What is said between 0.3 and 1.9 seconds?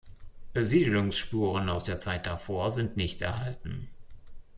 Besiedlungsspuren aus